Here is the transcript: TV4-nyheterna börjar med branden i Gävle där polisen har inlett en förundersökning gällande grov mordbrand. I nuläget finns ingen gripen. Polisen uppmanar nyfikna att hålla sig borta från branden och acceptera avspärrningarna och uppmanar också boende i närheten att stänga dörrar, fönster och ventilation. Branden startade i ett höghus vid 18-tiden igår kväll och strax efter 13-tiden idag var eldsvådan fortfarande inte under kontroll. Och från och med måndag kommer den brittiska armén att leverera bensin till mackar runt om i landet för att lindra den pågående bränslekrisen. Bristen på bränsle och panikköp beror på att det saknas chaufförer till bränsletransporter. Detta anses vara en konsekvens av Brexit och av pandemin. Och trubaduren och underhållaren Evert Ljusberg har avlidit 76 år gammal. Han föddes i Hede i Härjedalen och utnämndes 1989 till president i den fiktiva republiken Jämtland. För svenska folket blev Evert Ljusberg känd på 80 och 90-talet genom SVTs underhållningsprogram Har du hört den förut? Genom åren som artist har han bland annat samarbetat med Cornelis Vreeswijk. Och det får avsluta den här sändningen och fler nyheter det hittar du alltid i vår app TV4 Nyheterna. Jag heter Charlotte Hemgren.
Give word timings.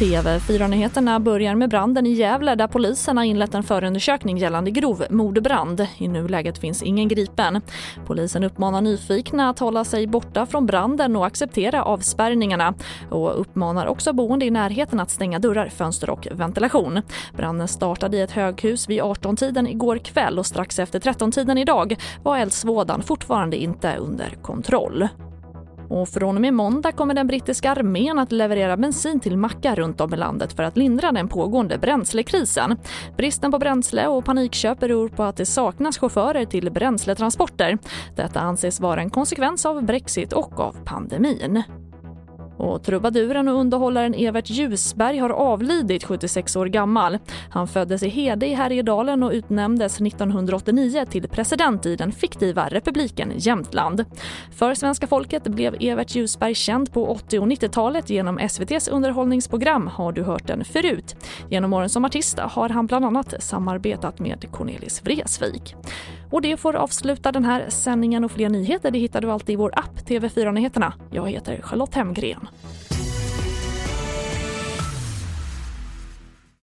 TV4-nyheterna 0.00 1.20
börjar 1.20 1.54
med 1.54 1.70
branden 1.70 2.06
i 2.06 2.12
Gävle 2.12 2.54
där 2.54 2.66
polisen 2.66 3.16
har 3.16 3.24
inlett 3.24 3.54
en 3.54 3.62
förundersökning 3.62 4.38
gällande 4.38 4.70
grov 4.70 5.04
mordbrand. 5.10 5.86
I 5.98 6.08
nuläget 6.08 6.58
finns 6.58 6.82
ingen 6.82 7.08
gripen. 7.08 7.60
Polisen 8.06 8.44
uppmanar 8.44 8.80
nyfikna 8.80 9.50
att 9.50 9.58
hålla 9.58 9.84
sig 9.84 10.06
borta 10.06 10.46
från 10.46 10.66
branden 10.66 11.16
och 11.16 11.26
acceptera 11.26 11.84
avspärrningarna 11.84 12.74
och 13.10 13.40
uppmanar 13.40 13.86
också 13.86 14.12
boende 14.12 14.44
i 14.44 14.50
närheten 14.50 15.00
att 15.00 15.10
stänga 15.10 15.38
dörrar, 15.38 15.68
fönster 15.68 16.10
och 16.10 16.28
ventilation. 16.30 17.02
Branden 17.36 17.68
startade 17.68 18.16
i 18.16 18.20
ett 18.20 18.30
höghus 18.30 18.88
vid 18.88 19.00
18-tiden 19.00 19.66
igår 19.66 19.98
kväll 19.98 20.38
och 20.38 20.46
strax 20.46 20.78
efter 20.78 21.00
13-tiden 21.00 21.58
idag 21.58 21.96
var 22.22 22.38
eldsvådan 22.38 23.02
fortfarande 23.02 23.56
inte 23.56 23.96
under 23.96 24.30
kontroll. 24.42 25.08
Och 25.90 26.08
från 26.08 26.36
och 26.36 26.42
med 26.42 26.54
måndag 26.54 26.92
kommer 26.92 27.14
den 27.14 27.26
brittiska 27.26 27.70
armén 27.70 28.18
att 28.18 28.32
leverera 28.32 28.76
bensin 28.76 29.20
till 29.20 29.36
mackar 29.36 29.76
runt 29.76 30.00
om 30.00 30.14
i 30.14 30.16
landet 30.16 30.52
för 30.52 30.62
att 30.62 30.76
lindra 30.76 31.12
den 31.12 31.28
pågående 31.28 31.78
bränslekrisen. 31.78 32.76
Bristen 33.16 33.50
på 33.52 33.58
bränsle 33.58 34.06
och 34.06 34.24
panikköp 34.24 34.80
beror 34.80 35.08
på 35.08 35.22
att 35.22 35.36
det 35.36 35.46
saknas 35.46 35.98
chaufförer 35.98 36.44
till 36.44 36.72
bränsletransporter. 36.72 37.78
Detta 38.16 38.40
anses 38.40 38.80
vara 38.80 39.00
en 39.00 39.10
konsekvens 39.10 39.66
av 39.66 39.84
Brexit 39.84 40.32
och 40.32 40.60
av 40.60 40.76
pandemin. 40.84 41.62
Och 42.60 42.82
trubaduren 42.82 43.48
och 43.48 43.54
underhållaren 43.54 44.14
Evert 44.14 44.50
Ljusberg 44.50 45.18
har 45.18 45.30
avlidit 45.30 46.04
76 46.04 46.56
år 46.56 46.66
gammal. 46.66 47.18
Han 47.50 47.68
föddes 47.68 48.02
i 48.02 48.08
Hede 48.08 48.46
i 48.46 48.54
Härjedalen 48.54 49.22
och 49.22 49.30
utnämndes 49.32 50.00
1989 50.00 51.04
till 51.10 51.28
president 51.28 51.86
i 51.86 51.96
den 51.96 52.12
fiktiva 52.12 52.68
republiken 52.68 53.32
Jämtland. 53.36 54.04
För 54.52 54.74
svenska 54.74 55.06
folket 55.06 55.42
blev 55.42 55.76
Evert 55.80 56.14
Ljusberg 56.14 56.54
känd 56.54 56.92
på 56.92 57.06
80 57.06 57.38
och 57.38 57.46
90-talet 57.46 58.10
genom 58.10 58.38
SVTs 58.38 58.88
underhållningsprogram 58.88 59.86
Har 59.86 60.12
du 60.12 60.22
hört 60.22 60.46
den 60.46 60.64
förut? 60.64 61.16
Genom 61.50 61.72
åren 61.72 61.88
som 61.88 62.04
artist 62.04 62.38
har 62.38 62.68
han 62.68 62.86
bland 62.86 63.04
annat 63.04 63.34
samarbetat 63.42 64.18
med 64.18 64.52
Cornelis 64.52 65.02
Vreeswijk. 65.04 65.76
Och 66.30 66.42
det 66.42 66.56
får 66.56 66.76
avsluta 66.76 67.32
den 67.32 67.44
här 67.44 67.70
sändningen 67.70 68.24
och 68.24 68.32
fler 68.32 68.48
nyheter 68.48 68.90
det 68.90 68.98
hittar 68.98 69.20
du 69.20 69.30
alltid 69.30 69.52
i 69.52 69.56
vår 69.56 69.72
app 69.76 70.08
TV4 70.08 70.52
Nyheterna. 70.52 70.92
Jag 71.10 71.30
heter 71.30 71.62
Charlotte 71.62 71.94
Hemgren. 71.94 72.48